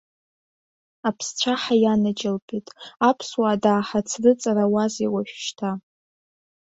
[1.07, 2.67] Аԥсцәаҳа ианаџьалбеит,
[3.09, 5.69] аԥсуаа дааҳацрыҵрауазеи уажәшьҭа!